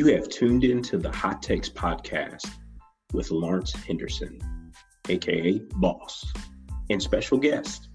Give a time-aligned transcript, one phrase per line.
[0.00, 2.50] You have tuned into the Hot Takes podcast
[3.12, 4.40] with Lawrence Henderson,
[5.10, 6.24] aka Boss,
[6.88, 7.90] and special guest.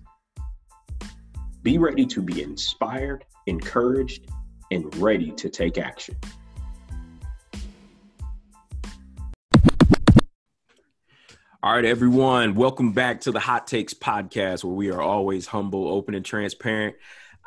[1.63, 4.29] Be ready to be inspired, encouraged,
[4.69, 6.15] and ready to take action.
[11.63, 15.87] All right, everyone, welcome back to the Hot Takes podcast, where we are always humble,
[15.87, 16.97] open, and transparent.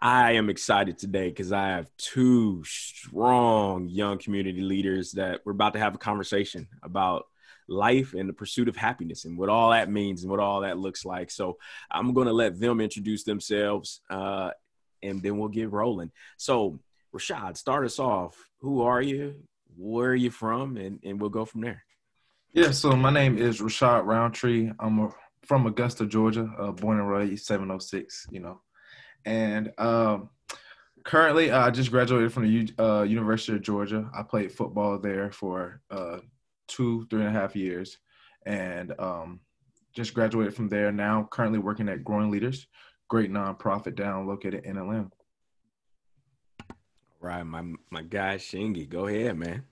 [0.01, 5.73] I am excited today because I have two strong young community leaders that we're about
[5.73, 7.27] to have a conversation about
[7.69, 10.79] life and the pursuit of happiness and what all that means and what all that
[10.79, 11.31] looks like.
[11.31, 11.59] So
[11.91, 14.51] I'm going to let them introduce themselves uh,
[15.03, 16.13] and then we'll get rolling.
[16.37, 16.79] So,
[17.15, 18.37] Rashad, start us off.
[18.61, 19.35] Who are you?
[19.77, 20.77] Where are you from?
[20.77, 21.85] And, and we'll go from there.
[22.53, 24.71] Yeah, so my name is Rashad Roundtree.
[24.79, 25.11] I'm a,
[25.43, 28.61] from Augusta, Georgia, uh, born and raised 706, you know,
[29.25, 30.31] and um,
[31.05, 34.11] currently, I just graduated from the uh, University of Georgia.
[34.15, 36.19] I played football there for uh,
[36.67, 37.99] two, three and a half years,
[38.47, 39.41] and um,
[39.95, 40.93] just graduated from there.
[40.93, 42.67] Now, currently working at Growing Leaders,
[43.09, 45.11] great nonprofit down located in Atlanta.
[47.21, 49.65] All right, my my guy Shingy, go ahead, man.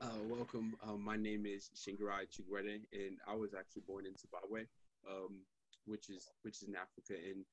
[0.00, 0.74] Uh, welcome.
[0.86, 4.64] Um, my name is Shingirai Chigwede, and I was actually born in Zimbabwe,
[5.10, 5.40] um,
[5.86, 7.44] which is which is in Africa, and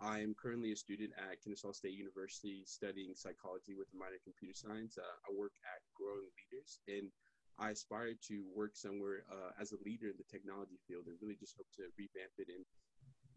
[0.00, 4.20] I am currently a student at Kennesaw State University studying psychology with a minor in
[4.22, 4.96] computer science.
[4.96, 7.10] Uh, I work at Growing Leaders, and
[7.58, 11.36] I aspire to work somewhere uh, as a leader in the technology field and really
[11.40, 12.64] just hope to revamp it and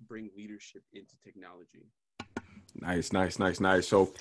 [0.07, 1.85] bring leadership into technology.
[2.75, 3.87] Nice, nice, nice, nice.
[3.87, 4.11] So,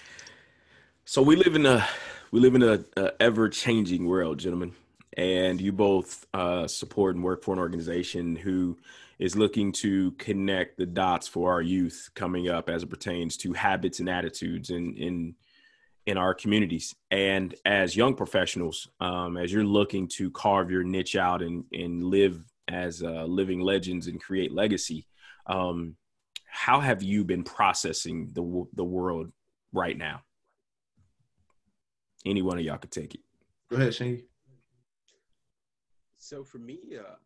[1.04, 1.86] so we live in a
[2.30, 4.72] we live in a, a ever changing world, gentlemen,
[5.16, 8.78] and you both uh, support and work for an organization who
[9.20, 13.52] is looking to connect the dots for our youth coming up as it pertains to
[13.52, 15.34] habits and attitudes in in
[16.06, 16.96] in our communities.
[17.10, 22.02] And as young professionals, um, as you're looking to carve your niche out and and
[22.02, 25.06] live as uh, living legends and create legacy,
[25.46, 25.96] um,
[26.46, 29.30] how have you been processing the the world
[29.72, 30.22] right now?
[32.24, 33.20] Any one of y'all could take it.
[33.70, 34.22] Go ahead, Shane.
[36.16, 37.16] So for me, uh,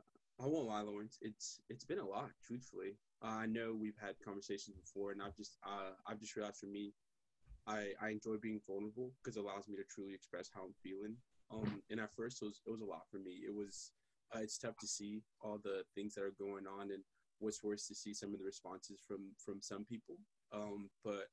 [0.41, 1.19] I won't lie, Lawrence.
[1.23, 2.97] It's it's been a lot, truthfully.
[3.23, 6.67] Uh, I know we've had conversations before, and I've just uh, I've just realized for
[6.67, 6.93] me,
[7.67, 11.17] I I enjoy being vulnerable because it allows me to truly express how I'm feeling.
[11.53, 13.43] Um, and at first it was it was a lot for me.
[13.47, 13.93] It was
[14.35, 17.05] uh, it's tough to see all the things that are going on, and
[17.39, 20.17] what's worse to see some of the responses from from some people.
[20.53, 21.29] Um, but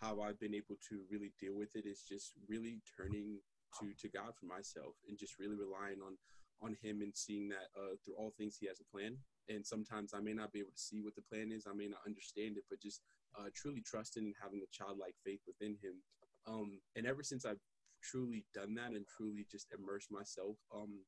[0.00, 3.40] how I've been able to really deal with it is just really turning
[3.80, 6.18] to to God for myself and just really relying on
[6.62, 9.16] on him and seeing that uh, through all things he has a plan.
[9.48, 11.66] And sometimes i may not be able to see what the plan is.
[11.68, 13.02] I may not understand it but just
[13.38, 16.00] uh, truly trusting and having a childlike faith within him.
[16.46, 17.60] Um, and ever since i've
[18.04, 21.00] truly done that and truly just immersed myself um,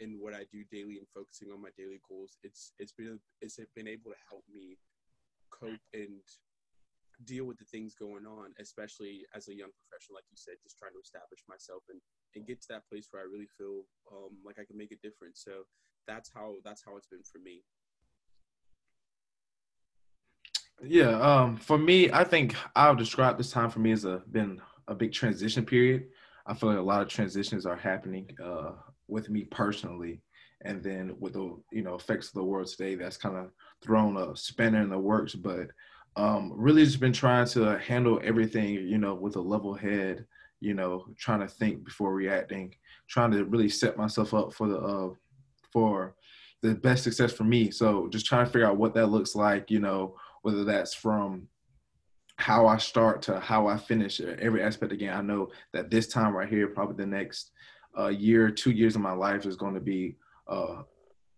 [0.00, 3.58] in what i do daily and focusing on my daily goals it's it's been it's
[3.76, 4.76] been able to help me
[5.50, 6.26] cope and
[7.24, 10.78] deal with the things going on, especially as a young professional, like you said, just
[10.78, 12.00] trying to establish myself and,
[12.34, 15.00] and get to that place where I really feel um, like I can make a
[15.02, 15.42] difference.
[15.44, 15.64] So
[16.06, 17.62] that's how that's how it's been for me.
[20.82, 24.60] Yeah, um, for me, I think I'll describe this time for me as a been
[24.88, 26.06] a big transition period.
[26.46, 28.72] I feel like a lot of transitions are happening uh,
[29.06, 30.22] with me personally,
[30.62, 33.50] and then with the you know effects of the world today, that's kind of
[33.82, 35.34] thrown a spanner in the works.
[35.34, 35.68] But
[36.20, 40.26] um, really just been trying to handle everything, you know, with a level head,
[40.60, 42.74] you know, trying to think before reacting,
[43.08, 45.08] trying to really set myself up for the uh,
[45.72, 46.14] for
[46.60, 47.70] the best success for me.
[47.70, 51.48] So just trying to figure out what that looks like, you know, whether that's from
[52.36, 54.92] how I start to how I finish every aspect.
[54.92, 57.52] Again, I know that this time right here, probably the next
[57.98, 60.16] uh, year, two years of my life is going to be
[60.48, 60.82] uh,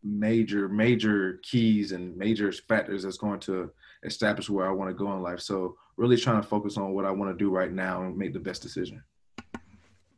[0.03, 3.71] major, major keys and major factors that's going to
[4.03, 5.41] establish where I want to go in life.
[5.41, 8.33] So really trying to focus on what I want to do right now and make
[8.33, 9.03] the best decision.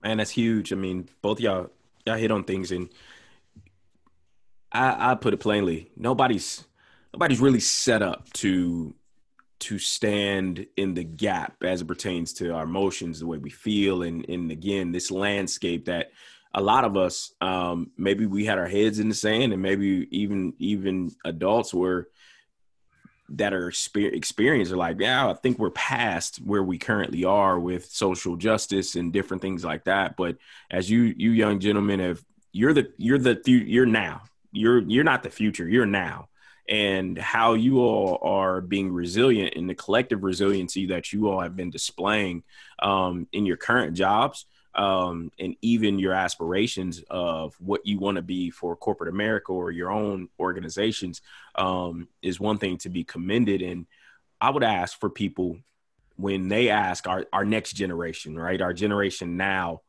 [0.02, 0.72] Man, that's huge.
[0.72, 1.70] I mean, both y'all
[2.06, 2.88] y'all hit on things and
[4.72, 5.90] I I put it plainly.
[5.96, 6.64] Nobody's
[7.12, 8.94] nobody's really set up to
[9.60, 14.02] to stand in the gap as it pertains to our emotions, the way we feel,
[14.02, 16.10] and and again, this landscape that
[16.54, 20.06] a lot of us um, maybe we had our heads in the sand and maybe
[20.10, 22.08] even even adults were
[23.30, 27.86] that are experienced are like, yeah, I think we're past where we currently are with
[27.86, 30.16] social justice and different things like that.
[30.16, 30.36] But
[30.70, 32.22] as you you young gentlemen have,
[32.52, 34.22] you're the you're the you're now.
[34.52, 35.68] You're you're not the future.
[35.68, 36.28] You're now.
[36.68, 41.56] And how you all are being resilient in the collective resiliency that you all have
[41.56, 42.42] been displaying
[42.82, 48.22] um, in your current jobs um, and even your aspirations of what you want to
[48.22, 51.22] be for corporate America or your own organizations
[51.54, 53.62] um, is one thing to be commended.
[53.62, 53.86] And
[54.40, 55.58] I would ask for people
[56.16, 58.60] when they ask our, our next generation, right?
[58.60, 59.82] Our generation now,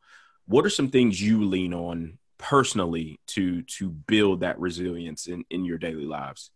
[0.46, 5.64] what are some things you lean on personally to to build that resilience in, in
[5.64, 6.50] your daily lives?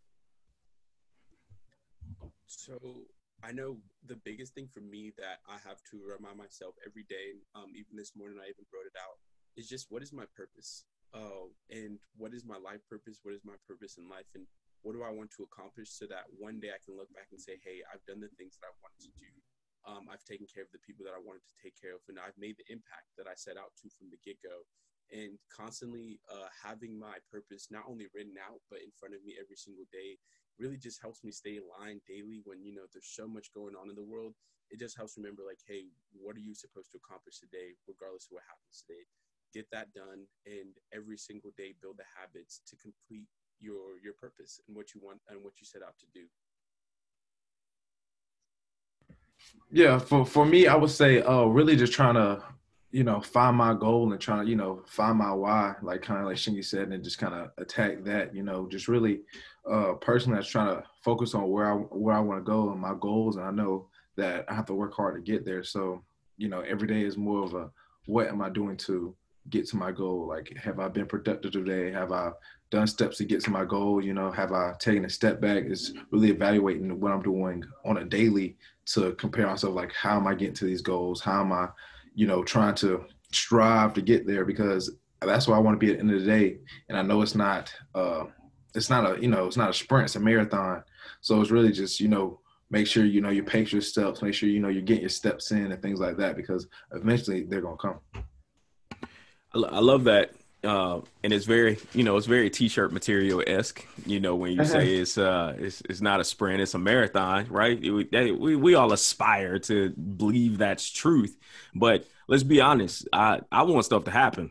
[2.47, 2.79] So
[3.43, 7.37] I know the biggest thing for me that I have to remind myself every day,
[7.55, 9.21] um, even this morning I even wrote it out,
[9.57, 10.85] is just what is my purpose?
[11.13, 13.21] Uh, and what is my life purpose?
[13.23, 14.29] What is my purpose in life?
[14.35, 14.47] And
[14.81, 17.41] what do I want to accomplish so that one day I can look back and
[17.41, 19.31] say, hey, I've done the things that I wanted to do.
[19.85, 22.21] Um, I've taken care of the people that I wanted to take care of, and
[22.21, 24.65] I've made the impact that I set out to from the get go.
[25.11, 29.35] And constantly uh, having my purpose not only written out, but in front of me
[29.41, 30.21] every single day
[30.61, 33.89] really just helps me stay aligned daily when you know there's so much going on
[33.89, 34.35] in the world.
[34.71, 38.37] It just helps remember like hey what are you supposed to accomplish today regardless of
[38.39, 39.05] what happens today?
[39.53, 43.27] Get that done and every single day build the habits to complete
[43.59, 46.29] your your purpose and what you want and what you set out to do.
[49.71, 52.43] Yeah for for me i would say uh really just trying to
[52.93, 56.21] you know, find my goal and trying to, you know, find my why, like kind
[56.21, 59.21] of like Shingy said, and just kind of attack that, you know, just really
[59.71, 62.81] uh personally that's trying to focus on where I where I want to go and
[62.81, 63.37] my goals.
[63.37, 65.63] And I know that I have to work hard to get there.
[65.63, 66.03] So,
[66.37, 67.71] you know, every day is more of a
[68.07, 69.15] what am I doing to
[69.51, 70.27] get to my goal?
[70.27, 71.93] Like have I been productive today?
[71.93, 72.33] Have I
[72.71, 74.03] done steps to get to my goal?
[74.03, 75.65] You know, have I taken a step back?
[75.65, 78.57] Is really evaluating what I'm doing on a daily
[78.87, 81.21] to compare myself like how am I getting to these goals?
[81.21, 81.69] How am I
[82.21, 85.91] you know, trying to strive to get there because that's where I want to be
[85.91, 86.59] at the end of the day.
[86.91, 88.25] And I know it's not, uh,
[88.75, 90.85] it's not a, you know, it's not a sprint, it's a marathon.
[91.23, 94.35] So it's really just, you know, make sure, you know, you pace your steps, make
[94.35, 97.63] sure, you know, you're getting your steps in and things like that, because eventually they're
[97.63, 98.01] to come.
[99.55, 100.33] I love that
[100.63, 104.65] uh, and it's very you know it's very t-shirt material esque you know when you
[104.65, 107.81] say it's uh it's, it's not a sprint it's a marathon right?
[107.81, 111.37] We, we, we all aspire to believe that's truth.
[111.75, 114.51] But let's be honest i i want stuff to happen.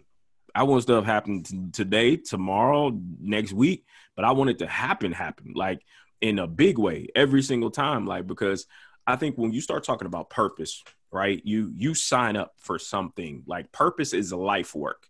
[0.56, 3.86] I want stuff happen t- today tomorrow next week
[4.16, 5.82] but i want it to happen happen like
[6.22, 8.66] in a big way every single time like because
[9.08, 13.44] i think when you start talking about purpose right you you sign up for something
[13.48, 15.09] like purpose is a life work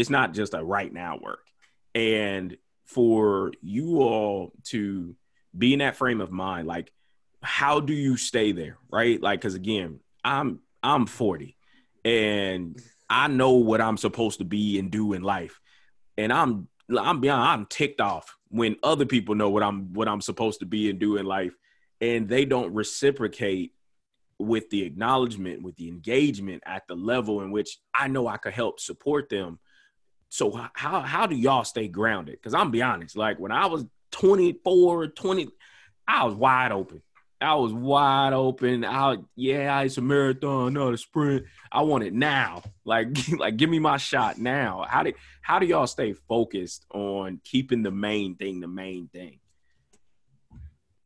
[0.00, 1.46] it's not just a right now work.
[1.94, 2.56] And
[2.86, 5.14] for you all to
[5.56, 6.90] be in that frame of mind, like
[7.42, 8.78] how do you stay there?
[8.90, 9.20] Right.
[9.20, 11.54] Like, cause again, I'm I'm 40
[12.04, 12.80] and
[13.10, 15.60] I know what I'm supposed to be and do in life.
[16.16, 16.68] And I'm
[16.98, 20.66] I'm beyond I'm ticked off when other people know what I'm what I'm supposed to
[20.66, 21.54] be and do in life
[22.00, 23.74] and they don't reciprocate
[24.38, 28.54] with the acknowledgement, with the engagement at the level in which I know I could
[28.54, 29.58] help support them
[30.30, 32.36] so how how do y'all stay grounded?
[32.36, 35.48] Because I'm be honest, like when I was 24, 20,
[36.06, 37.02] I was wide open.
[37.40, 38.84] I was wide open.
[38.84, 41.46] I yeah, it's a marathon, not a sprint.
[41.72, 42.62] I want it now.
[42.84, 44.86] Like like give me my shot now.
[44.88, 45.12] How do
[45.42, 49.40] how do y'all stay focused on keeping the main thing the main thing?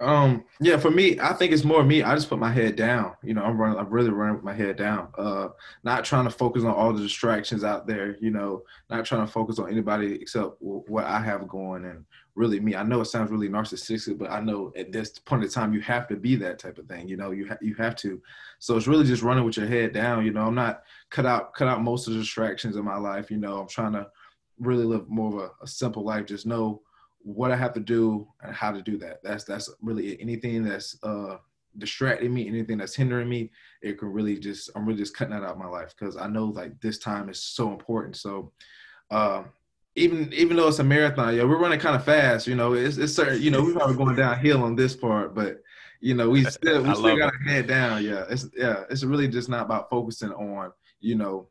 [0.05, 2.03] Um, yeah, for me, I think it's more me.
[2.03, 3.15] I just put my head down.
[3.23, 5.09] You know, I'm running, I'm really running with my head down.
[5.17, 5.49] Uh,
[5.83, 8.17] not trying to focus on all the distractions out there.
[8.21, 12.61] You know, not trying to focus on anybody except what I have going and really
[12.61, 12.77] me.
[12.77, 15.81] I know it sounds really narcissistic, but I know at this point in time you
[15.81, 17.09] have to be that type of thing.
[17.09, 18.21] You know, you ha- you have to.
[18.59, 20.27] So it's really just running with your head down.
[20.27, 23.31] You know, I'm not cut out cut out most of the distractions in my life.
[23.31, 24.07] You know, I'm trying to
[24.59, 26.27] really live more of a, a simple life.
[26.27, 26.83] Just know
[27.25, 29.23] what I have to do and how to do that.
[29.25, 30.19] That's that's really it.
[30.21, 31.39] anything that's uh
[31.79, 33.51] distracting me, anything that's hindering me,
[33.83, 36.29] it can really just I'm really just cutting that out of my life because I
[36.29, 38.17] know like this time is so important.
[38.17, 38.53] So
[39.11, 39.45] uh,
[39.97, 42.47] even even though it's a marathon, yeah, we're running kind of fast.
[42.47, 43.41] You know, it's it's certain.
[43.41, 45.63] You know, we're probably going downhill on this part, but
[46.01, 48.05] you know, we still we still got to head down.
[48.05, 51.49] Yeah, it's yeah, it's really just not about focusing on you know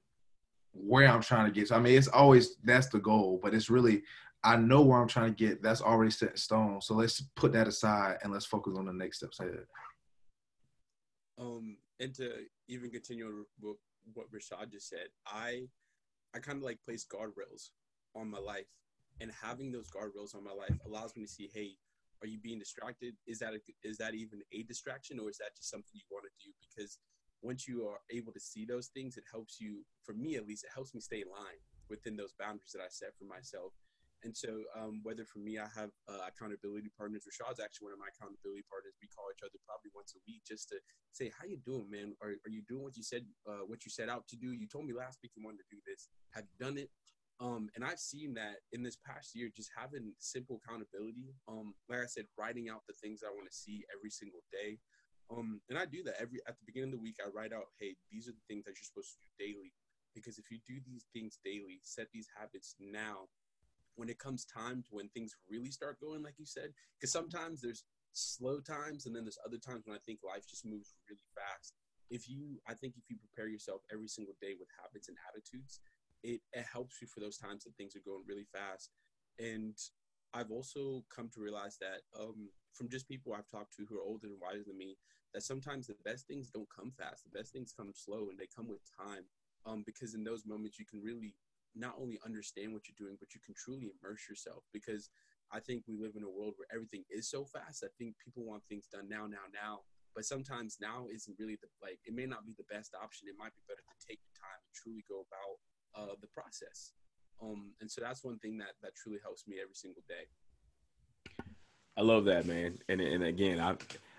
[0.73, 1.69] where I'm trying to get.
[1.69, 4.03] So I mean, it's always that's the goal, but it's really
[4.43, 5.63] I know where I'm trying to get.
[5.63, 6.81] That's already set in stone.
[6.81, 9.65] So let's put that aside and let's focus on the next steps ahead.
[11.39, 12.31] Um, and to
[12.67, 13.77] even continue with
[14.13, 15.63] what Rashad just said, I,
[16.35, 17.69] I kind of like place guardrails
[18.15, 18.67] on my life,
[19.21, 21.71] and having those guardrails on my life allows me to see, hey,
[22.21, 23.15] are you being distracted?
[23.25, 26.25] Is that a, is that even a distraction, or is that just something you want
[26.25, 26.51] to do?
[26.59, 26.99] Because
[27.41, 29.83] once you are able to see those things, it helps you.
[30.03, 31.59] For me, at least, it helps me stay in line
[31.89, 33.73] within those boundaries that I set for myself
[34.23, 37.27] And so, um, whether for me, I have uh, accountability partners.
[37.27, 38.95] Rashad's actually one of my accountability partners.
[39.03, 40.79] We call each other probably once a week just to
[41.11, 42.15] say, "How you doing, man?
[42.23, 43.27] Are, are you doing what you said?
[43.43, 44.55] Uh, what you set out to do?
[44.55, 46.07] You told me last week you wanted to do this.
[46.31, 46.89] Have you done it?"
[47.43, 51.35] Um, and I've seen that in this past year, just having simple accountability.
[51.49, 54.79] Um, like I said, writing out the things I want to see every single day.
[55.27, 57.17] Um, and I do that every at the beginning of the week.
[57.19, 59.73] I write out, "Hey, these are the things that you're supposed to do daily."
[60.13, 63.27] Because if you do these things daily, set these habits now,
[63.95, 67.61] when it comes time to when things really start going, like you said, because sometimes
[67.61, 67.83] there's
[68.13, 71.73] slow times and then there's other times when I think life just moves really fast.
[72.09, 75.79] If you, I think if you prepare yourself every single day with habits and attitudes,
[76.23, 78.91] it, it helps you for those times that things are going really fast.
[79.39, 79.75] And
[80.33, 84.03] I've also come to realize that um, from just people I've talked to who are
[84.03, 84.97] older and wiser than me,
[85.33, 87.23] that sometimes the best things don't come fast.
[87.23, 89.25] The best things come slow and they come with time.
[89.65, 91.35] Um, because in those moments you can really
[91.75, 94.63] not only understand what you're doing, but you can truly immerse yourself.
[94.73, 95.09] Because
[95.51, 97.83] I think we live in a world where everything is so fast.
[97.83, 99.81] I think people want things done now, now, now.
[100.15, 101.99] But sometimes now isn't really the like.
[102.05, 103.27] It may not be the best option.
[103.27, 105.57] It might be better to take the time and truly go about
[105.97, 106.93] uh, the process.
[107.41, 110.29] Um, and so that's one thing that that truly helps me every single day.
[111.97, 112.77] I love that, man.
[112.87, 113.75] And and again, I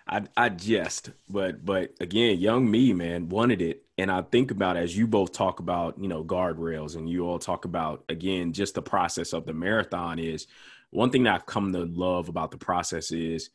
[0.07, 3.84] I I jest, but but again, young me, man, wanted it.
[3.97, 7.39] And I think about as you both talk about, you know, guardrails and you all
[7.39, 10.47] talk about again, just the process of the marathon is
[10.91, 13.51] one thing that I've come to love about the process is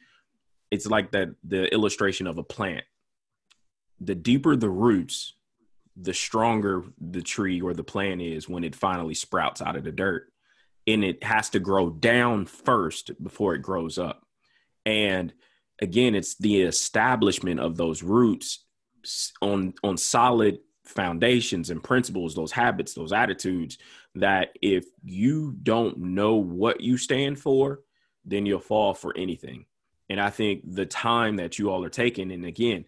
[0.72, 2.86] it's like that the illustration of a plant.
[4.00, 5.34] The deeper the roots,
[5.98, 9.92] the stronger the tree or the plant is when it finally sprouts out of the
[9.92, 10.32] dirt.
[10.88, 14.26] And it has to grow down first before it grows up.
[14.86, 15.34] And
[15.82, 18.66] again, it's the establishment of those roots
[19.42, 23.78] on on solid foundations and principles, those habits, those attitudes
[24.16, 27.82] that if you don't know what you stand for,
[28.26, 29.66] then you'll fall for anything.
[30.10, 32.86] And I think the time that you all are taking, and again,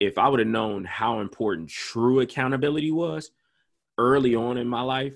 [0.00, 3.30] if I would have known how important true accountability was
[3.96, 5.14] early on in my life,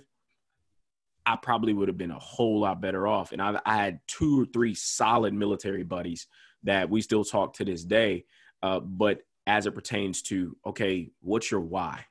[1.27, 3.33] I probably would have been a whole lot better off.
[3.33, 6.29] And I, I had two or three solid military buddies
[6.63, 8.25] that we still talk to this day.
[8.63, 12.05] Uh, but as it pertains to, okay, what's your why?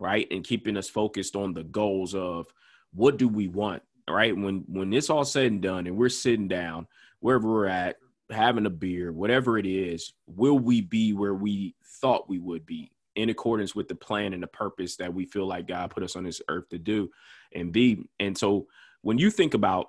[0.00, 0.26] Right.
[0.30, 2.46] And keeping us focused on the goals of
[2.94, 3.82] what do we want?
[4.08, 4.34] Right.
[4.34, 6.86] When when it's all said and done and we're sitting down
[7.20, 7.96] wherever we're at,
[8.30, 12.90] having a beer, whatever it is, will we be where we thought we would be
[13.16, 16.16] in accordance with the plan and the purpose that we feel like God put us
[16.16, 17.10] on this earth to do
[17.52, 18.08] and be?
[18.18, 18.66] And so
[19.02, 19.88] when you think about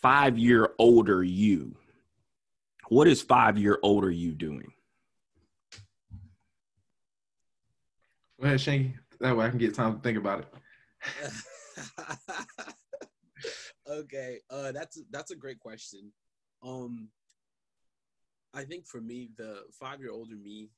[0.00, 1.76] five year older you,
[2.88, 4.72] what is five year older you doing?
[8.42, 8.92] Go ahead, Shingy.
[9.20, 10.48] That way I can get time to think about it.
[13.88, 16.12] okay, uh, that's that's a great question.
[16.60, 17.08] Um,
[18.52, 20.70] I think for me, the five year older me,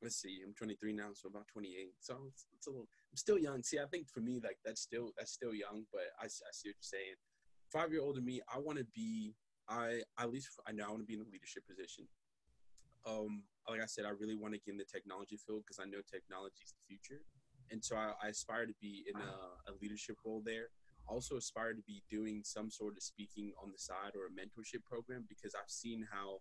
[0.00, 1.88] let's see, I'm 23 now, so about 28.
[1.98, 3.64] So it's, it's, a little, I'm still young.
[3.64, 6.68] See, I think for me, like that's still that's still young, but I, I see
[6.68, 7.16] what you're saying.
[7.72, 9.34] Five year older me, I want to be.
[9.68, 12.06] I at least I know I want to be in a leadership position.
[13.06, 15.84] Um, like I said, I really want to get in the technology field because I
[15.84, 17.22] know technology is the future,
[17.70, 20.68] and so I, I aspire to be in a, a leadership role there
[21.08, 24.84] also aspire to be doing some sort of speaking on the side or a mentorship
[24.84, 26.40] program because I've seen how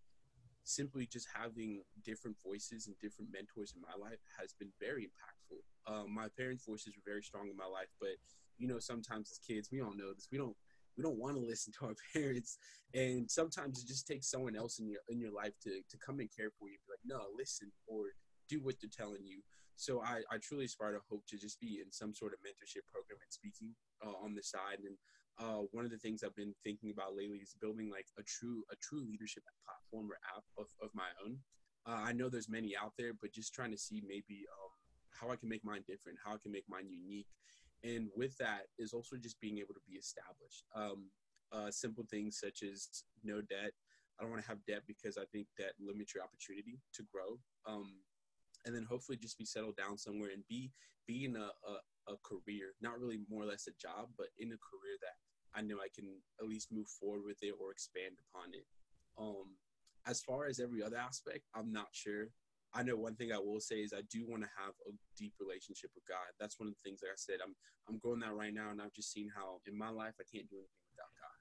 [0.63, 5.63] simply just having different voices and different mentors in my life has been very impactful.
[5.87, 8.19] Um, my parents' voices were very strong in my life, but
[8.57, 10.27] you know, sometimes as kids, we don't know this.
[10.31, 10.57] We don't
[10.97, 12.57] we don't want to listen to our parents,
[12.93, 16.19] and sometimes it just takes someone else in your in your life to to come
[16.19, 16.77] and care for you.
[16.87, 18.05] Be like, no, listen or
[18.49, 19.41] do what they're telling you.
[19.77, 22.81] So I, I truly aspire to hope to just be in some sort of mentorship
[22.89, 24.81] program and speaking uh, on the side.
[24.81, 24.97] And
[25.37, 28.65] uh, one of the things I've been thinking about lately is building like a true
[28.71, 31.37] a true leadership platform or app of, of my own.
[31.85, 34.73] Uh, I know there's many out there, but just trying to see maybe um,
[35.13, 37.29] how I can make mine different, how I can make mine unique.
[37.83, 40.65] And with that is also just being able to be established.
[40.75, 41.09] Um,
[41.51, 43.71] uh, simple things such as no debt.
[44.19, 47.39] I don't want to have debt because I think that limits your opportunity to grow.
[47.67, 48.01] Um,
[48.65, 50.71] and then hopefully just be settled down somewhere and be
[51.07, 54.49] be in a, a, a career, not really more or less a job, but in
[54.49, 55.15] a career that
[55.57, 58.65] I know I can at least move forward with it or expand upon it.
[59.17, 59.55] Um,
[60.05, 62.27] as far as every other aspect, I'm not sure.
[62.73, 65.33] I know one thing I will say is I do want to have a deep
[65.39, 66.27] relationship with God.
[66.39, 67.39] That's one of the things that I said.
[67.43, 67.55] I'm
[67.87, 70.49] I'm growing that right now, and I've just seen how in my life I can't
[70.49, 71.37] do anything without God,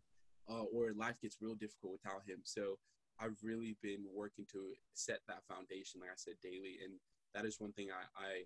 [0.49, 2.40] uh, or life gets real difficult without Him.
[2.45, 2.78] So
[3.18, 6.78] I've really been working to set that foundation, like I said, daily.
[6.85, 6.95] And
[7.35, 8.45] that is one thing I, I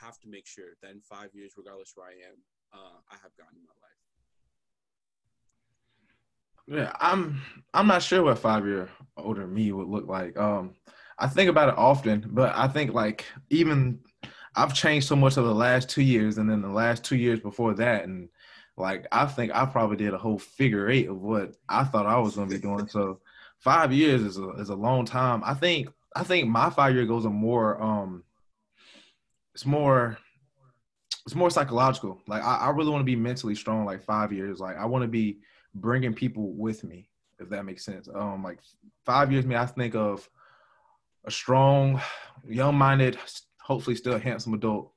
[0.00, 2.36] have to make sure that in five years, regardless where I am,
[2.72, 3.98] uh, I have gotten in my life.
[6.70, 7.40] Yeah, I'm
[7.72, 10.36] I'm not sure what five year older me would look like.
[10.36, 10.74] Um,
[11.18, 14.00] I think about it often, but I think like even
[14.54, 17.40] I've changed so much over the last two years, and then the last two years
[17.40, 18.28] before that, and
[18.76, 22.18] like I think I probably did a whole figure eight of what I thought I
[22.18, 22.88] was going to be doing.
[22.88, 23.20] So
[23.58, 25.42] five years is a is a long time.
[25.44, 28.22] I think I think my five year goals are more um,
[29.54, 30.18] it's more
[31.26, 32.20] it's more psychological.
[32.26, 33.84] Like I, I really want to be mentally strong.
[33.84, 35.38] Like five years, like I want to be
[35.74, 38.08] bringing people with me, if that makes sense.
[38.14, 38.60] Um, like
[39.04, 40.28] five years, me, I think of
[41.24, 42.00] a strong,
[42.48, 43.18] young-minded,
[43.60, 44.92] hopefully still handsome adult.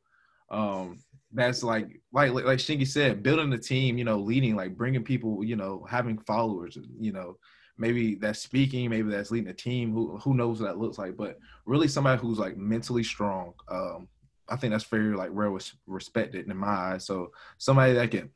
[0.49, 0.99] Um,
[1.33, 5.43] that's like like like Shingy said, building a team, you know, leading, like bringing people,
[5.43, 7.37] you know, having followers, you know,
[7.77, 9.93] maybe that's speaking, maybe that's leading a team.
[9.93, 11.15] Who who knows what that looks like?
[11.15, 13.53] But really, somebody who's like mentally strong.
[13.69, 14.07] Um,
[14.49, 17.05] I think that's very like well respected in my eyes.
[17.05, 18.29] So somebody that can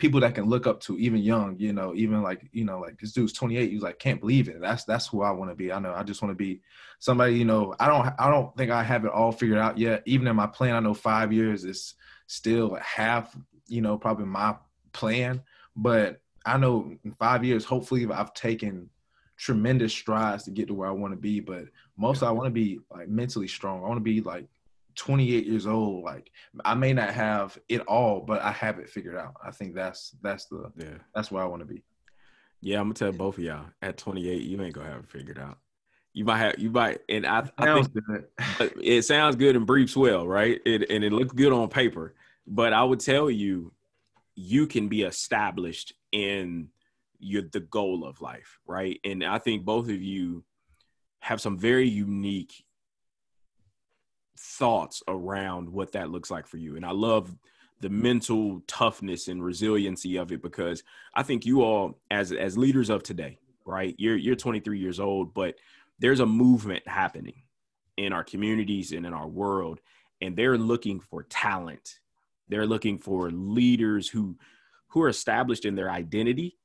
[0.00, 2.98] people that can look up to even young you know even like you know like
[2.98, 4.60] this dude's 28 he's like can't believe it.
[4.60, 5.70] That's that's who i want to be.
[5.72, 6.62] I know i just want to be
[6.98, 10.02] somebody you know i don't i don't think i have it all figured out yet.
[10.06, 11.94] Even in my plan i know five years is
[12.26, 13.36] still half
[13.68, 14.54] you know probably my
[14.92, 15.42] plan
[15.76, 18.88] but i know in five years hopefully i've taken
[19.36, 21.64] tremendous strides to get to where i want to be but
[21.96, 23.84] most i want to be like mentally strong.
[23.84, 24.46] I want to be like
[25.00, 26.30] 28 years old like
[26.62, 29.32] i may not have it all but i have it figured out.
[29.42, 30.98] I think that's that's the yeah.
[31.14, 31.82] that's where i want to be.
[32.60, 35.38] Yeah i'm gonna tell both of y'all at 28 you ain't gonna have it figured
[35.38, 35.56] out.
[36.12, 38.26] You might have you might and i, I think good.
[38.82, 40.60] it sounds good and briefs well right?
[40.66, 42.14] It, and it looks good on paper.
[42.46, 43.72] But i would tell you
[44.34, 46.68] you can be established in
[47.18, 49.00] your the goal of life right?
[49.02, 50.44] And i think both of you
[51.20, 52.52] have some very unique
[54.40, 56.76] thoughts around what that looks like for you.
[56.76, 57.36] And I love
[57.80, 60.82] the mental toughness and resiliency of it because
[61.14, 63.94] I think you all as as leaders of today, right?
[63.98, 65.56] You're you're 23 years old, but
[65.98, 67.42] there's a movement happening
[67.96, 69.80] in our communities and in our world
[70.22, 71.98] and they're looking for talent.
[72.48, 74.36] They're looking for leaders who
[74.88, 76.58] who are established in their identity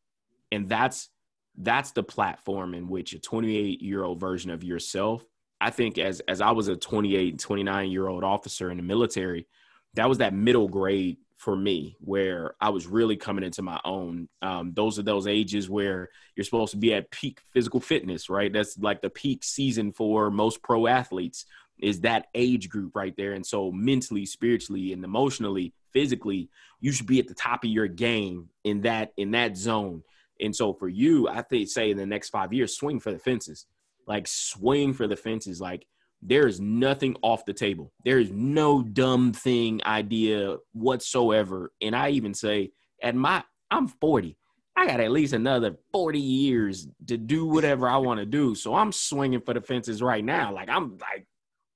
[0.51, 1.09] and that's
[1.57, 5.23] that's the platform in which a 28 year old version of yourself
[5.61, 9.47] I think as as I was a 28, 29 year old officer in the military,
[9.95, 14.29] that was that middle grade for me where I was really coming into my own.
[14.41, 18.51] Um, those are those ages where you're supposed to be at peak physical fitness, right?
[18.51, 21.45] That's like the peak season for most pro athletes
[21.77, 23.33] is that age group right there.
[23.33, 27.87] And so mentally, spiritually, and emotionally, physically, you should be at the top of your
[27.87, 30.03] game in that in that zone.
[30.39, 33.19] And so for you, I think say in the next five years, swing for the
[33.19, 33.65] fences
[34.07, 35.61] like swing for the fences.
[35.61, 35.85] Like
[36.21, 37.91] there is nothing off the table.
[38.03, 41.71] There is no dumb thing idea whatsoever.
[41.81, 44.37] And I even say at my I'm 40.
[44.77, 48.55] I got at least another 40 years to do whatever I want to do.
[48.55, 50.53] So I'm swinging for the fences right now.
[50.53, 51.27] Like I'm like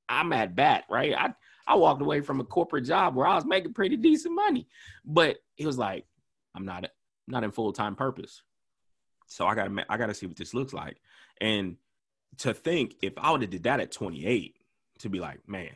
[0.07, 1.13] I'm at bat, right?
[1.15, 1.33] I
[1.67, 4.67] I walked away from a corporate job where I was making pretty decent money.
[5.05, 6.05] But it was like
[6.55, 6.89] I'm not
[7.27, 8.41] not in full-time purpose.
[9.27, 10.97] So I got to I got to see what this looks like.
[11.39, 11.77] And
[12.37, 14.55] to think if I would have did that at 28,
[14.99, 15.71] to be like, man,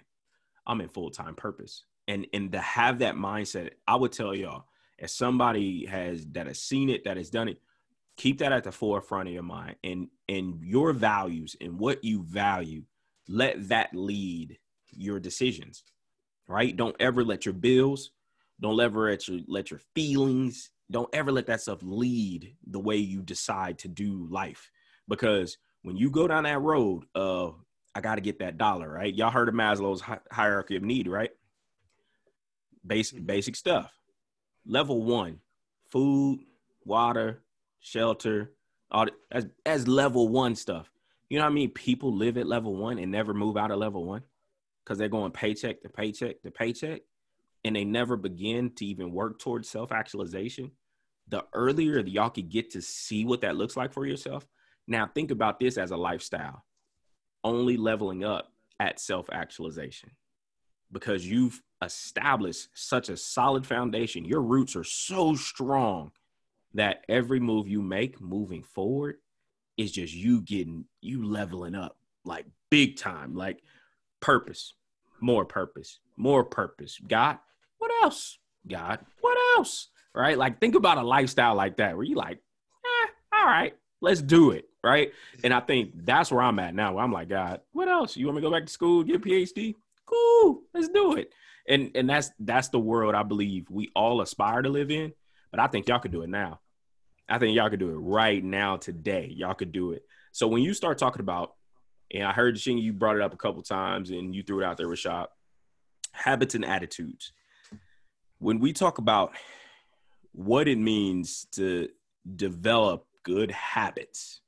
[0.66, 4.66] I'm in full time purpose, and and to have that mindset, I would tell y'all,
[5.00, 7.60] as somebody has that has seen it, that has done it,
[8.18, 12.24] keep that at the forefront of your mind, and and your values and what you
[12.24, 12.84] value,
[13.28, 14.58] let that lead
[14.92, 15.84] your decisions,
[16.48, 16.76] right?
[16.76, 18.12] Don't ever let your bills,
[18.62, 22.98] don't ever let your let your feelings, don't ever let that stuff lead the way
[22.98, 24.70] you decide to do life,
[25.08, 27.56] because when you go down that road of
[27.96, 29.14] I got to get that dollar, right?
[29.14, 31.30] Y'all heard of Maslow's hierarchy of need, right?
[32.86, 33.28] Basic mm-hmm.
[33.28, 33.94] basic stuff.
[34.66, 35.40] Level one,
[35.92, 36.40] food,
[36.86, 37.44] water,
[37.80, 38.52] shelter,
[38.90, 40.90] all as as level one stuff.
[41.30, 41.70] You know what I mean?
[41.70, 44.24] People live at level one and never move out of level one
[44.84, 47.02] because they're going paycheck to paycheck to paycheck,
[47.64, 50.72] and they never begin to even work towards self actualization.
[51.28, 54.46] The earlier that y'all could get to see what that looks like for yourself,
[54.88, 56.64] now, think about this as a lifestyle
[57.44, 60.12] only leveling up at self actualization
[60.92, 64.26] because you've established such a solid foundation.
[64.26, 66.12] Your roots are so strong
[66.74, 69.18] that every move you make moving forward
[69.78, 73.62] is just you getting you leveling up like big time, like
[74.20, 74.74] purpose,
[75.20, 77.00] more purpose, more purpose.
[77.08, 77.38] God,
[77.78, 78.38] what else?
[78.68, 79.90] God, what else?
[80.14, 80.38] Right?
[80.38, 82.38] Like think about a lifestyle like that where you like,
[82.86, 85.14] eh, all right, let's do it right?
[85.44, 86.98] And I think that's where I'm at now.
[86.98, 88.18] I'm like, God, what else?
[88.18, 89.76] You want me to go back to school, get a PhD?
[90.06, 91.32] Cool, let's do it.
[91.68, 95.14] And and that's that's the world I believe we all aspire to live in.
[95.50, 96.60] But I think y'all could do it now.
[97.30, 99.32] I think y'all could do it right now today.
[99.34, 100.04] Y'all could do it.
[100.34, 101.54] So when you start talking about,
[102.12, 104.66] and I heard Shing, you brought it up a couple times, and you threw it
[104.66, 105.28] out there, with Rashad,
[106.12, 107.32] habits and attitudes.
[108.40, 109.34] When we talk about
[110.34, 111.88] what it means to
[112.36, 114.42] develop good habits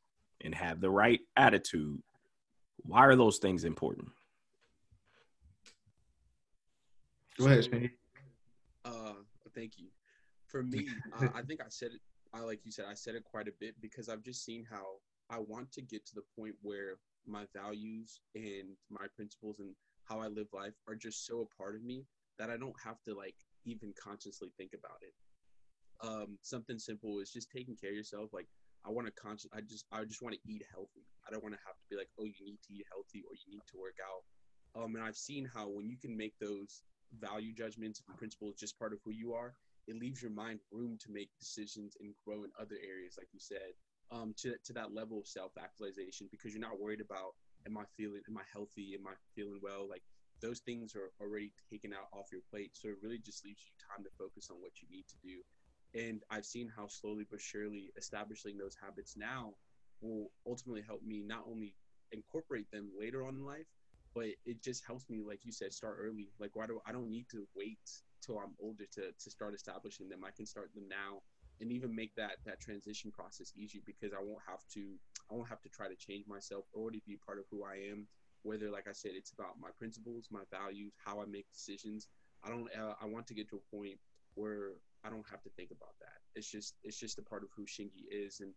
[0.45, 2.01] and have the right attitude,
[2.85, 4.07] why are those things important?
[7.37, 7.91] Go ahead, Shane.
[8.85, 9.13] Uh,
[9.53, 9.87] thank you.
[10.47, 10.87] For me,
[11.19, 12.01] uh, I think I said it.
[12.33, 14.85] I like you said, I said it quite a bit because I've just seen how
[15.29, 20.19] I want to get to the point where my values and my principles and how
[20.19, 22.05] I live life are just so a part of me
[22.37, 25.13] that I don't have to like even consciously think about it.
[26.05, 28.29] Um, something simple is just taking care of yourself.
[28.33, 28.47] Like
[28.85, 29.49] I want to conscious.
[29.53, 31.03] I just I just want to eat healthy.
[31.27, 33.33] I don't want to have to be like, oh, you need to eat healthy or
[33.33, 34.23] you need to work out.
[34.77, 36.83] Um, and I've seen how when you can make those
[37.19, 39.55] value judgments and principles just part of who you are,
[39.87, 43.39] it leaves your mind room to make decisions and grow in other areas, like you
[43.39, 43.73] said,
[44.11, 47.33] um, to, to that level of self actualization because you're not worried about,
[47.65, 49.87] am I feeling, am I healthy, am I feeling well?
[49.89, 50.03] Like
[50.41, 52.71] those things are already taken out off your plate.
[52.73, 55.41] So it really just leaves you time to focus on what you need to do.
[55.95, 59.53] And I've seen how slowly but surely establishing those habits now
[60.01, 61.73] will ultimately help me not only
[62.11, 63.67] incorporate them later on in life,
[64.13, 66.29] but it just helps me, like you said, start early.
[66.39, 67.79] Like why do I don't need to wait
[68.21, 70.23] till I'm older to to start establishing them.
[70.25, 71.21] I can start them now
[71.61, 74.97] and even make that that transition process easy because I won't have to
[75.31, 77.75] I won't have to try to change myself or to be part of who I
[77.91, 78.07] am.
[78.43, 82.09] Whether, like I said, it's about my principles, my values, how I make decisions.
[82.43, 82.69] I don't.
[82.77, 83.97] Uh, I want to get to a point
[84.35, 84.73] where
[85.05, 86.19] I don't have to think about that.
[86.35, 88.51] It's just it's just a part of who Shingy is, and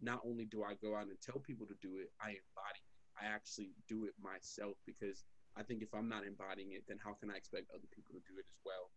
[0.00, 2.82] not only do I go out and tell people to do it, I embody
[3.20, 5.24] I actually do it myself because
[5.56, 8.20] I think if I'm not embodying it, then how can I expect other people to
[8.20, 8.90] do it as well?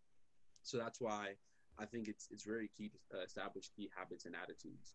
[0.61, 1.33] So that's why
[1.77, 4.93] I think it's it's very key to uh, establish key habits and attitudes.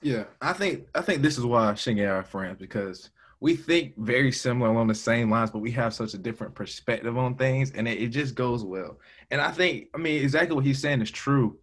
[0.00, 3.10] Yeah, I think I think this is why Shingy are friends because
[3.42, 7.18] we think very similar along the same lines, but we have such a different perspective
[7.18, 9.00] on things, and it, it just goes well.
[9.32, 11.58] And I think, I mean, exactly what he's saying is true.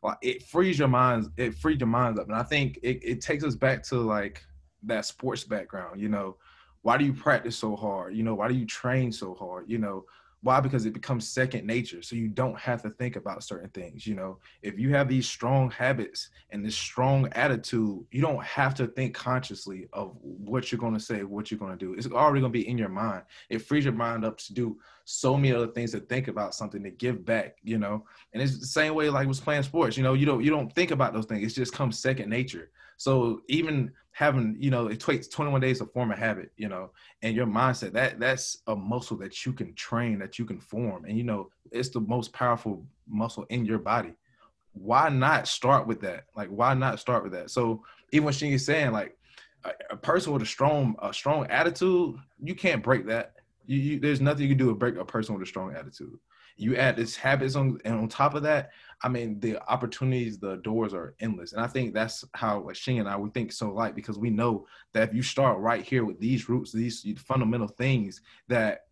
[0.00, 3.20] Like it frees your minds, it frees your minds up, and I think it, it
[3.20, 4.44] takes us back to like
[4.84, 6.00] that sports background.
[6.00, 6.36] You know,
[6.82, 8.14] why do you practice so hard?
[8.14, 9.64] You know, why do you train so hard?
[9.68, 10.04] You know,
[10.44, 10.60] why?
[10.60, 12.02] Because it becomes second nature.
[12.02, 14.06] So you don't have to think about certain things.
[14.06, 18.74] You know, if you have these strong habits and this strong attitude, you don't have
[18.74, 21.94] to think consciously of what you're going to say, what you're going to do.
[21.94, 23.22] It's already going to be in your mind.
[23.48, 26.82] It frees your mind up to do so many other things to think about something
[26.82, 27.56] to give back.
[27.62, 28.04] You know,
[28.34, 29.96] and it's the same way like was playing sports.
[29.96, 31.50] You know, you don't you don't think about those things.
[31.50, 32.70] It just comes second nature.
[32.96, 36.90] So even having, you know, it takes 21 days to form a habit, you know,
[37.22, 41.04] and your mindset, that that's a muscle that you can train, that you can form.
[41.04, 44.14] And you know, it's the most powerful muscle in your body.
[44.72, 46.26] Why not start with that?
[46.36, 47.50] Like, why not start with that?
[47.50, 49.16] So even she is saying, like
[49.64, 53.34] a, a, person with a strong, a strong attitude, you can't break that.
[53.66, 56.18] You, you, there's nothing you can do to break a person with a strong attitude.
[56.56, 58.70] You add this habits on, and on top of that,
[59.02, 61.52] I mean, the opportunities, the doors are endless.
[61.52, 64.30] And I think that's how like Shing and I we think so like because we
[64.30, 68.82] know that if you start right here with these roots, these fundamental things, that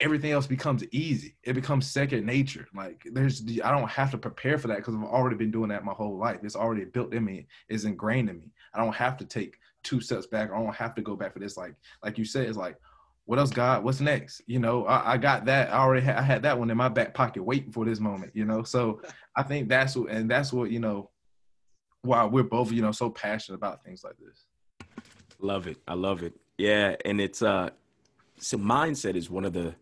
[0.00, 1.36] everything else becomes easy.
[1.42, 2.66] It becomes second nature.
[2.74, 5.84] Like there's I don't have to prepare for that because I've already been doing that
[5.84, 6.40] my whole life.
[6.42, 8.52] It's already built in me, it's ingrained in me.
[8.74, 10.50] I don't have to take two steps back.
[10.50, 11.56] I don't have to go back for this.
[11.56, 12.76] Like like you said, it's like
[13.26, 13.82] what else, God?
[13.82, 14.40] What's next?
[14.46, 15.72] You know, I, I got that.
[15.72, 18.32] I already I had that one in my back pocket waiting for this moment.
[18.34, 19.02] You know, so
[19.34, 21.10] I think that's what, and that's what you know,
[22.02, 24.46] why we're both you know so passionate about things like this.
[25.40, 25.76] Love it.
[25.88, 26.34] I love it.
[26.56, 27.70] Yeah, and it's uh,
[28.38, 29.74] so mindset is one of the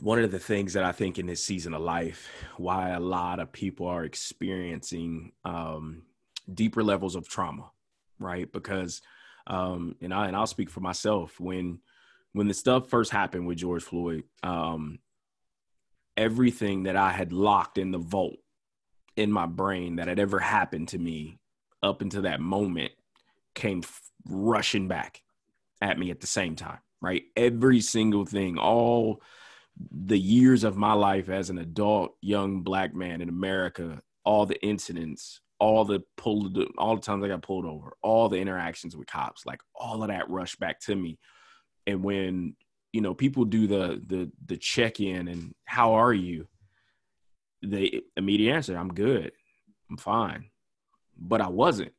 [0.00, 3.38] one of the things that I think in this season of life, why a lot
[3.38, 6.02] of people are experiencing um,
[6.52, 7.70] deeper levels of trauma,
[8.18, 8.50] right?
[8.50, 9.02] Because
[9.46, 11.78] um, and I and I'll speak for myself when
[12.32, 14.98] when the stuff first happened with George Floyd, um,
[16.16, 18.36] everything that I had locked in the vault
[19.16, 21.38] in my brain that had ever happened to me
[21.82, 22.92] up until that moment
[23.54, 25.22] came f- rushing back
[25.80, 27.24] at me at the same time, right?
[27.36, 29.20] Every single thing, all
[29.90, 34.62] the years of my life as an adult young black man in America, all the
[34.64, 39.06] incidents, all the pulled, all the times I got pulled over, all the interactions with
[39.06, 41.18] cops, like all of that rushed back to me
[41.86, 42.54] and when
[42.92, 46.46] you know people do the the the check in and how are you
[47.62, 49.32] the immediate answer i'm good.
[49.90, 50.50] I'm fine.
[51.16, 51.92] But i wasn't.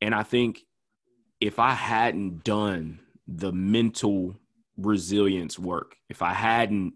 [0.00, 0.64] And i think
[1.40, 4.36] if i hadn't done the mental
[4.76, 6.94] resilience work if i hadn't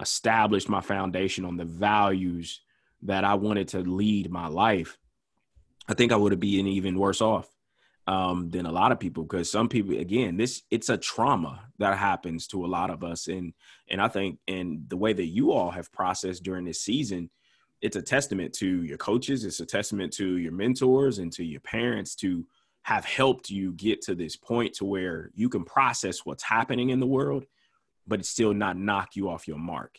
[0.00, 2.60] established my foundation on the values
[3.02, 4.98] that I wanted to lead my life,
[5.88, 7.48] I think I would have been even worse off
[8.08, 11.98] um, than a lot of people because some people, again, this it's a trauma that
[11.98, 13.52] happens to a lot of us, and
[13.90, 17.28] and I think and the way that you all have processed during this season,
[17.82, 21.60] it's a testament to your coaches, it's a testament to your mentors and to your
[21.60, 22.46] parents to
[22.80, 27.00] have helped you get to this point to where you can process what's happening in
[27.00, 27.44] the world,
[28.06, 29.98] but it's still not knock you off your mark.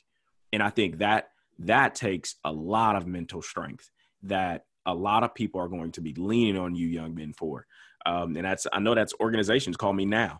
[0.52, 3.92] And I think that that takes a lot of mental strength
[4.24, 7.68] that a lot of people are going to be leaning on you young men for
[8.10, 10.40] um, and that's i know that's organizations call me now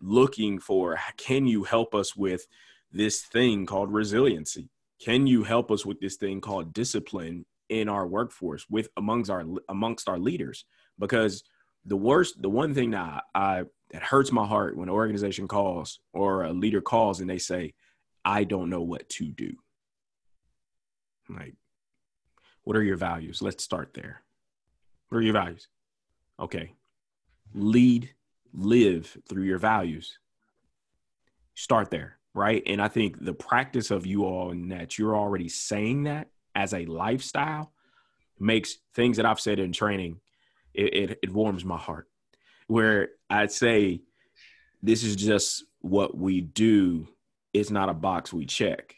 [0.00, 2.46] looking for can you help us with
[2.92, 4.68] this thing called resiliency
[5.00, 9.44] can you help us with this thing called discipline in our workforce with amongst our
[9.68, 10.64] amongst our leaders
[10.98, 11.42] because
[11.84, 16.00] the worst the one thing that i that hurts my heart when an organization calls
[16.12, 17.72] or a leader calls and they say
[18.24, 19.52] i don't know what to do
[21.28, 21.54] like,
[22.62, 23.42] what are your values?
[23.42, 24.22] Let's start there.
[25.08, 25.68] What are your values?
[26.38, 26.72] Okay.
[27.56, 28.10] Lead,
[28.52, 30.18] live through your values.
[31.54, 32.62] Start there, right?
[32.66, 36.72] And I think the practice of you all and that you're already saying that as
[36.72, 37.72] a lifestyle
[38.38, 40.20] makes things that I've said in training,
[40.74, 42.08] it, it, it warms my heart.
[42.68, 44.02] Where I'd say
[44.82, 47.08] this is just what we do,
[47.52, 48.96] it's not a box we check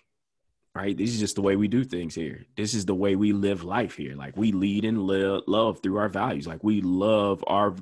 [0.79, 0.97] right?
[0.97, 2.47] This is just the way we do things here.
[2.57, 4.14] This is the way we live life here.
[4.14, 6.47] Like we lead and live love through our values.
[6.47, 7.75] Like we love our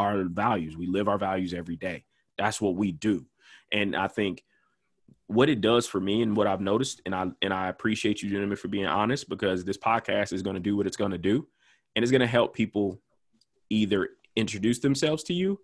[0.00, 0.76] our values.
[0.76, 2.04] We live our values every day.
[2.38, 3.26] That's what we do.
[3.72, 4.44] And I think
[5.26, 8.30] what it does for me and what I've noticed, and I and I appreciate you
[8.30, 11.18] gentlemen for being honest because this podcast is going to do what it's going to
[11.18, 11.46] do,
[11.94, 13.00] and it's going to help people
[13.68, 15.60] either introduce themselves to you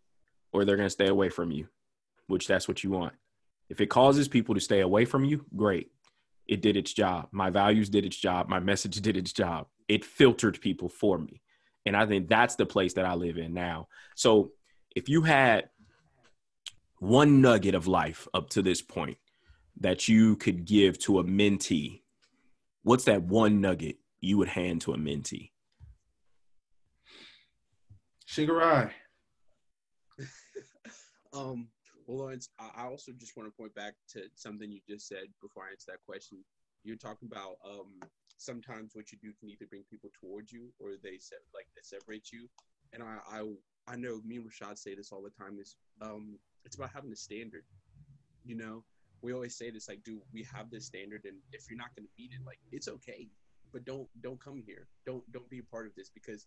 [0.53, 1.66] or they're going to stay away from you,
[2.29, 3.14] which that's what you want.
[3.68, 5.90] If it causes people to stay away from you, great
[6.46, 7.29] it did its job.
[7.33, 8.49] My values did its job.
[8.49, 9.66] My message did its job.
[9.88, 11.42] It filtered people for me.
[11.87, 13.88] And I think that's the place that I live in now.
[14.16, 14.51] So
[14.94, 15.70] if you had
[16.99, 19.18] one nugget of life up to this point
[19.81, 22.03] that you could give to a mentee,
[22.83, 25.53] what's that one nugget you would hand to a mentee?
[28.29, 28.90] Shingirai.
[31.33, 31.68] um,
[32.07, 35.64] well, Lawrence, I also just want to point back to something you just said before
[35.64, 36.38] I answer that question.
[36.83, 38.01] You're talking about um,
[38.38, 41.83] sometimes what you do can either bring people towards you or they set, like they
[41.83, 42.49] separate you.
[42.92, 43.42] And I, I,
[43.88, 45.59] I know me and Rashad say this all the time.
[45.61, 47.64] Is um, it's about having a standard.
[48.44, 48.85] You know,
[49.22, 51.22] we always say this like, do we have this standard?
[51.25, 53.29] And if you're not going to beat it, like it's okay,
[53.72, 54.87] but don't don't come here.
[55.05, 56.46] Don't don't be a part of this because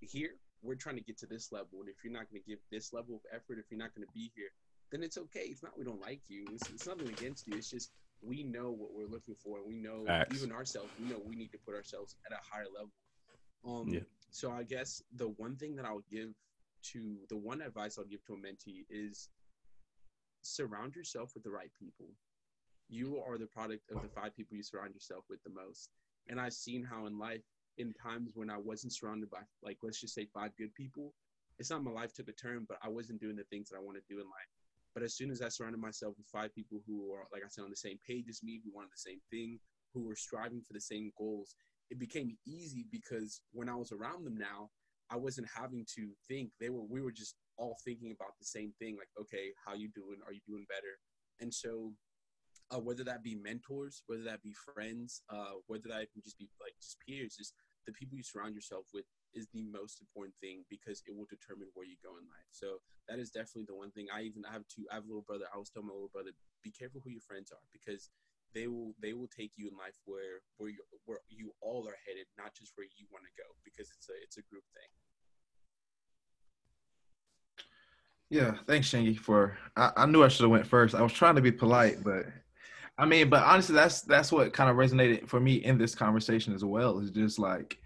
[0.00, 0.30] here
[0.62, 1.80] we're trying to get to this level.
[1.80, 4.06] And if you're not going to give this level of effort, if you're not going
[4.06, 4.50] to be here,
[4.90, 5.46] then it's okay.
[5.46, 6.44] It's not we don't like you.
[6.52, 7.56] It's, it's nothing against you.
[7.56, 7.90] It's just
[8.22, 10.36] we know what we're looking for, and we know Facts.
[10.36, 10.90] even ourselves.
[10.98, 12.92] We know we need to put ourselves at a higher level.
[13.64, 14.00] Um, yeah.
[14.30, 16.30] So I guess the one thing that I'll give
[16.92, 19.28] to the one advice I'll give to a mentee is
[20.42, 22.06] surround yourself with the right people.
[22.88, 25.90] You are the product of the five people you surround yourself with the most.
[26.28, 27.42] And I've seen how in life,
[27.78, 31.14] in times when I wasn't surrounded by, like, let's just say five good people,
[31.58, 33.80] it's not my life took a turn, but I wasn't doing the things that I
[33.80, 34.52] want to do in life.
[34.94, 37.64] But as soon as I surrounded myself with five people who are, like I said,
[37.64, 39.58] on the same page as me, who wanted the same thing,
[39.94, 41.54] who were striving for the same goals,
[41.90, 44.70] it became easy because when I was around them now,
[45.10, 46.50] I wasn't having to think.
[46.60, 48.96] They were, we were just all thinking about the same thing.
[48.96, 50.18] Like, okay, how you doing?
[50.26, 50.96] Are you doing better?
[51.40, 51.92] And so,
[52.70, 56.48] uh, whether that be mentors, whether that be friends, uh, whether that can just be
[56.60, 57.54] like just peers, just
[57.86, 61.68] the people you surround yourself with is the most important thing because it will determine
[61.74, 62.48] where you go in life.
[62.50, 64.06] So that is definitely the one thing.
[64.12, 64.84] I even I have two.
[64.90, 65.46] I have a little brother.
[65.52, 66.30] I was telling my little brother,
[66.62, 68.10] be careful who your friends are because
[68.54, 71.98] they will they will take you in life where where you where you all are
[72.06, 74.90] headed, not just where you want to go because it's a it's a group thing.
[78.30, 79.18] Yeah, thanks, Shingy.
[79.18, 80.94] For I, I knew I should have went first.
[80.94, 82.26] I was trying to be polite, but
[82.98, 86.54] I mean, but honestly, that's that's what kind of resonated for me in this conversation
[86.54, 86.98] as well.
[86.98, 87.78] Is just like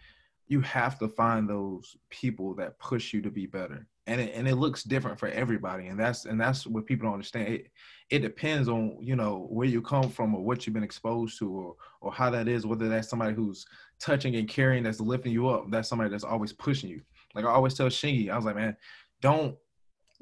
[0.49, 3.87] you have to find those people that push you to be better.
[4.07, 5.89] And it, and it looks different for everybody.
[5.89, 7.49] And that's and that's what people don't understand.
[7.49, 7.71] It,
[8.11, 11.51] it depends on you know where you come from or what you've been exposed to
[11.51, 13.67] or or how that is whether that's somebody who's
[13.99, 15.71] touching and carrying that's lifting you up.
[15.71, 17.01] That's somebody that's always pushing you.
[17.35, 18.77] Like i always tell shingy i was like man
[19.21, 19.57] don't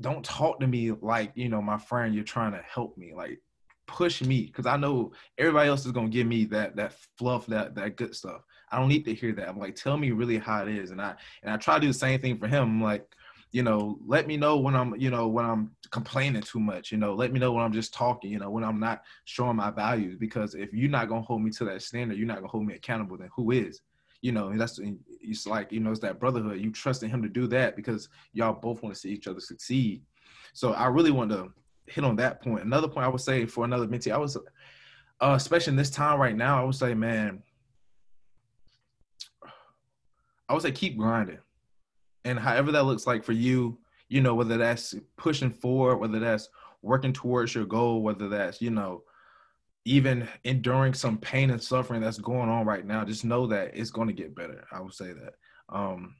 [0.01, 3.13] don't talk to me like you know my friend you're trying to help me.
[3.15, 3.41] Like
[3.87, 4.47] push me.
[4.47, 7.97] Because i know everybody else is going to give me that that fluff that that
[7.97, 8.41] good stuff
[8.75, 9.49] I don't need to hear that.
[9.49, 10.91] I'm like, tell me really how it is.
[10.91, 12.63] And I and I try to do the same thing for him.
[12.63, 13.07] I'm like,
[13.53, 16.99] you know, let me know when I'm, you know, when I'm complaining too much, you
[16.99, 19.71] know, let me know when I'm just talking, you know, when I'm not showing my
[19.71, 20.17] values.
[20.19, 22.75] Because if you're not gonna hold me to that standard, you're not gonna hold me
[22.75, 23.81] accountable, then who is?
[24.23, 24.81] You know, and that's
[25.21, 26.61] it's like, you know, it's that brotherhood.
[26.61, 30.03] You trusting him to do that because y'all both want to see each other succeed.
[30.53, 31.53] So I really want to
[31.87, 32.65] hit on that point.
[32.65, 34.37] Another point I would say for another mentee, I was
[35.21, 37.43] uh, especially in this time right now, I would say, man,
[40.49, 41.39] I would say keep grinding
[42.25, 43.79] and however that looks like for you,
[44.09, 46.49] you know, whether that's pushing forward, whether that's
[46.83, 49.03] working towards your goal, whether that's, you know,
[49.85, 53.91] even enduring some pain and suffering that's going on right now, just know that it's
[53.91, 54.67] going to get better.
[54.73, 55.35] I would say that.
[55.69, 56.15] Um,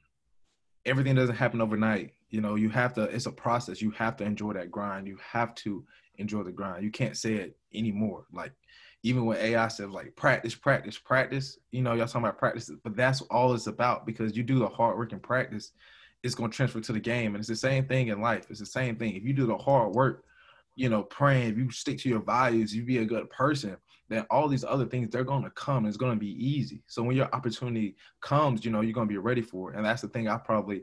[0.85, 2.11] everything doesn't happen overnight.
[2.29, 3.81] You know, you have to, it's a process.
[3.81, 5.07] You have to enjoy that grind.
[5.07, 5.83] You have to
[6.17, 6.83] enjoy the grind.
[6.83, 8.25] You can't say it anymore.
[8.31, 8.51] Like,
[9.05, 12.95] even when AI says like practice, practice, practice, you know, y'all talking about practice, but
[12.95, 15.73] that's all it's about because you do the hard work and practice,
[16.23, 17.35] it's to transfer to the game.
[17.35, 18.47] And it's the same thing in life.
[18.49, 19.15] It's the same thing.
[19.15, 20.23] If you do the hard work,
[20.75, 23.77] you know, praying, if you stick to your values, you be a good person,
[24.09, 25.85] then all these other things, they're to come.
[25.85, 26.81] It's to be easy.
[26.87, 29.75] So when your opportunity comes, you know, you're to be ready for it.
[29.75, 30.81] And that's the thing I probably,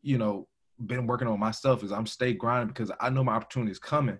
[0.00, 0.48] you know,
[0.86, 4.18] been working on myself is I'm stay grinding because I know my opportunity is coming.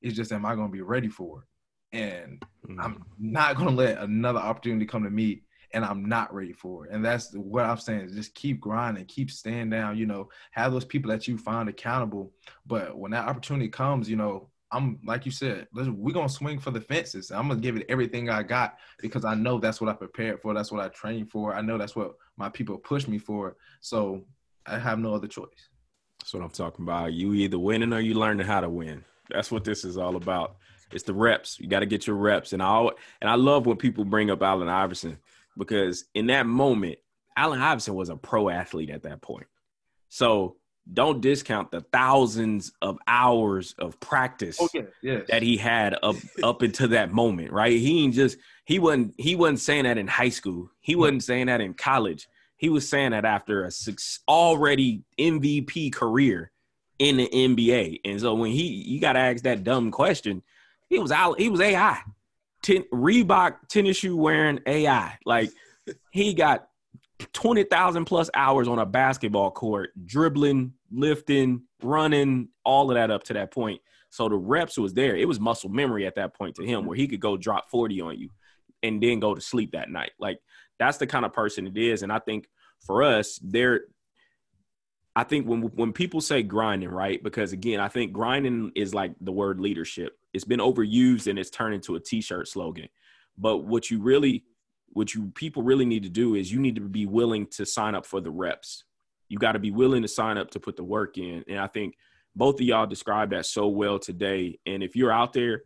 [0.00, 1.46] It's just, am I to be ready for it?
[1.94, 2.80] And mm-hmm.
[2.80, 6.92] I'm not gonna let another opportunity come to me and I'm not ready for it.
[6.92, 10.72] And that's what I'm saying is just keep grinding, keep staying down, you know, have
[10.72, 12.32] those people that you find accountable.
[12.66, 16.72] But when that opportunity comes, you know, I'm like you said, we're gonna swing for
[16.72, 17.30] the fences.
[17.30, 20.52] I'm gonna give it everything I got because I know that's what I prepared for,
[20.52, 21.54] that's what I trained for.
[21.54, 23.56] I know that's what my people push me for.
[23.80, 24.24] So
[24.66, 25.68] I have no other choice.
[26.18, 27.12] That's what I'm talking about.
[27.12, 29.04] You either winning or you learning how to win.
[29.30, 30.56] That's what this is all about.
[30.92, 31.58] It's the reps.
[31.58, 32.52] You got to get your reps.
[32.52, 32.88] And I
[33.20, 35.18] and I love when people bring up Allen Iverson
[35.56, 36.98] because in that moment,
[37.36, 39.46] Allen Iverson was a pro athlete at that point.
[40.08, 40.56] So
[40.92, 45.24] don't discount the thousands of hours of practice oh, okay, yes.
[45.28, 47.72] that he had up up until that moment, right?
[47.72, 50.70] He ain't just he wasn't he wasn't saying that in high school.
[50.80, 52.28] He wasn't saying that in college.
[52.56, 56.52] He was saying that after a six, already MVP career
[56.98, 58.00] in the NBA.
[58.04, 60.42] And so when he you got to ask that dumb question,
[60.94, 61.40] he was out.
[61.40, 61.98] He was AI.
[62.62, 65.18] Ten, Reebok tennis shoe wearing AI.
[65.26, 65.50] Like
[66.10, 66.68] he got
[67.32, 73.24] twenty thousand plus hours on a basketball court, dribbling, lifting, running, all of that up
[73.24, 73.80] to that point.
[74.10, 75.16] So the reps was there.
[75.16, 78.00] It was muscle memory at that point to him, where he could go drop forty
[78.00, 78.30] on you,
[78.82, 80.12] and then go to sleep that night.
[80.18, 80.38] Like
[80.78, 82.02] that's the kind of person it is.
[82.02, 82.48] And I think
[82.86, 83.82] for us, there
[85.16, 87.22] I think when when people say grinding, right?
[87.22, 90.18] Because again, I think grinding is like the word leadership.
[90.32, 92.88] It's been overused and it's turned into a t-shirt slogan.
[93.38, 94.44] But what you really
[94.88, 97.94] what you people really need to do is you need to be willing to sign
[97.94, 98.84] up for the reps.
[99.28, 101.44] You got to be willing to sign up to put the work in.
[101.48, 101.96] And I think
[102.36, 104.58] both of y'all described that so well today.
[104.66, 105.62] And if you're out there,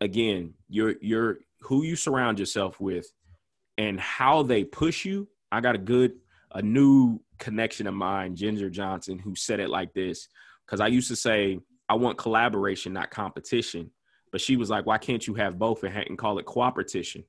[0.00, 3.12] again, you're you're who you surround yourself with
[3.76, 5.28] and how they push you.
[5.52, 6.12] I got a good
[6.52, 10.28] a new connection of mine, Ginger Johnson, who said it like this.
[10.66, 13.90] Because I used to say, I want collaboration, not competition.
[14.30, 17.24] But she was like, why can't you have both and call it cooperation?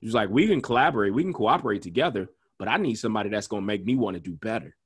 [0.00, 3.46] She was like, we can collaborate, we can cooperate together, but I need somebody that's
[3.46, 4.76] going to make me want to do better.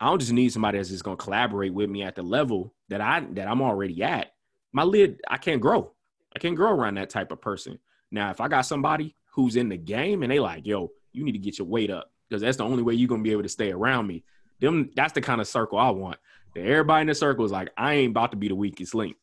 [0.00, 2.74] I don't just need somebody that's just going to collaborate with me at the level
[2.88, 4.32] that I that I'm already at.
[4.72, 5.92] My lid, I can't grow.
[6.34, 7.78] I can't grow around that type of person.
[8.10, 11.32] Now, if I got somebody who's in the game and they like, yo, you need
[11.32, 13.48] to get your weight up because that's the only way you're gonna be able to
[13.48, 14.24] stay around me.
[14.60, 16.18] Them that's the kind of circle I want.
[16.54, 19.16] That everybody in the circle is like, I ain't about to be the weakest link.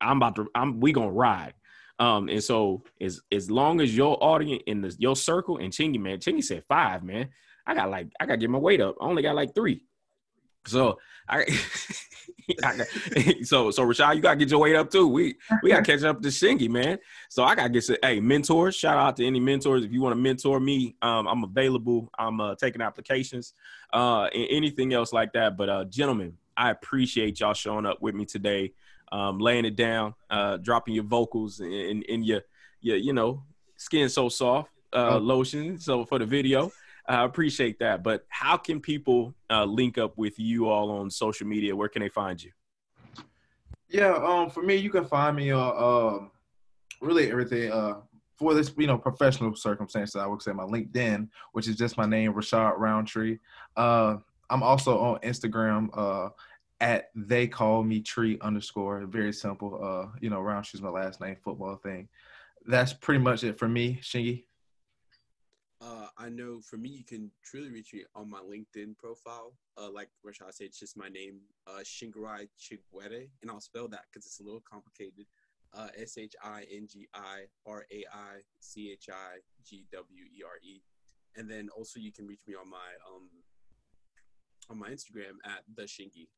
[0.00, 1.54] I'm about to I'm we gonna ride.
[1.98, 6.00] Um, and so as as long as your audience in the your circle and Shingy,
[6.00, 7.28] man, Shingy said five, man.
[7.66, 8.96] I got like I gotta get my weight up.
[9.00, 9.84] I only got like three.
[10.66, 10.98] So
[11.28, 11.44] I,
[12.64, 12.86] I got,
[13.44, 15.06] so so Rashad, you gotta get your weight up too.
[15.08, 16.98] We we gotta catch up to Shingy, man.
[17.28, 18.74] So I gotta get some hey mentors.
[18.74, 20.96] Shout out to any mentors if you want to mentor me.
[21.02, 22.10] Um, I'm available.
[22.18, 23.54] I'm uh, taking applications,
[23.92, 25.56] uh, and anything else like that.
[25.56, 28.72] But uh, gentlemen, I appreciate y'all showing up with me today,
[29.10, 32.42] um, laying it down, uh, dropping your vocals in in your
[32.80, 33.42] your you know
[33.76, 35.18] skin so soft uh, oh.
[35.18, 35.78] lotion.
[35.78, 36.72] So for the video.
[37.08, 38.02] I appreciate that.
[38.02, 41.74] But how can people uh, link up with you all on social media?
[41.74, 42.52] Where can they find you?
[43.88, 46.26] Yeah, um, for me, you can find me on uh,
[47.00, 47.70] really everything.
[47.70, 47.96] Uh,
[48.38, 52.06] for this, you know, professional circumstances, I would say my LinkedIn, which is just my
[52.06, 53.38] name, Rashad Roundtree.
[53.76, 54.16] Uh,
[54.50, 56.30] I'm also on Instagram uh,
[56.80, 59.06] at they call me tree underscore.
[59.06, 59.78] Very simple.
[59.82, 62.08] Uh, you know, Roundtree's my last name, football thing.
[62.66, 64.44] That's pretty much it for me, Shingy.
[66.18, 69.54] I know for me, you can truly reach me on my LinkedIn profile.
[69.78, 74.04] Uh, like Rashad said, it's just my name, uh, Shingirai Chigwere, and I'll spell that
[74.12, 75.26] because it's a little complicated.
[75.74, 80.24] Uh, S H I N G I R A I C H I G W
[80.24, 80.82] E R E,
[81.36, 82.76] and then also you can reach me on my
[83.08, 83.30] um
[84.68, 86.28] on my Instagram at the Shingy.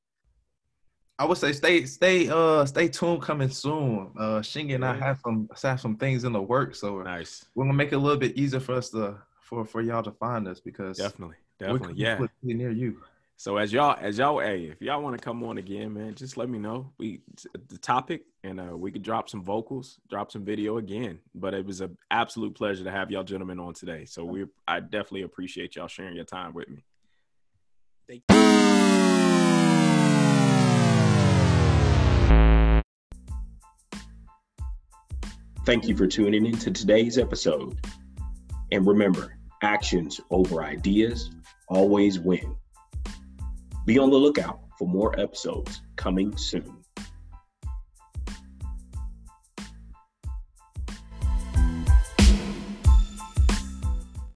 [1.19, 4.13] I would say stay stay uh stay tuned coming soon.
[4.17, 7.45] Uh Shingy and I have some have some things in the works, so Nice.
[7.57, 10.13] we're gonna make it a little bit easier for us to for for y'all to
[10.13, 11.37] find us because Definitely.
[11.61, 11.95] we're Definitely.
[12.03, 12.17] Yeah.
[12.17, 13.03] completely near you.
[13.37, 16.37] So as y'all, as y'all, hey, if y'all want to come on again, man, just
[16.37, 16.93] let me know.
[16.99, 17.21] We
[17.69, 21.19] the topic, and uh, we could drop some vocals, drop some video again.
[21.35, 24.05] But it was an absolute pleasure to have y'all gentlemen on today.
[24.05, 26.85] So we, I definitely appreciate y'all sharing your time with me.
[28.09, 28.35] Thank you.
[35.67, 37.79] Thank you for tuning in to today's episode.
[38.75, 41.31] And remember, actions over ideas
[41.69, 42.57] always win.
[43.87, 46.84] Be on the lookout for more episodes coming soon.